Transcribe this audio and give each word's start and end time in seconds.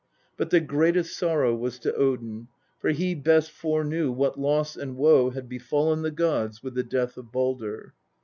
But 0.35 0.49
the 0.49 0.59
greatest 0.61 1.15
sorrow 1.15 1.55
was 1.55 1.77
to 1.77 1.93
Odin, 1.93 2.47
for 2.79 2.89
he 2.89 3.13
best 3.13 3.51
fore 3.51 3.83
knew 3.83 4.11
what 4.11 4.39
loss 4.39 4.75
and 4.75 4.97
woe 4.97 5.29
had 5.29 5.47
befallen 5.47 6.01
the 6.01 6.09
gods 6.09 6.63
with 6.63 6.73
the 6.73 6.81
death 6.81 7.17
of 7.17 7.25
Baldr. 7.31 7.91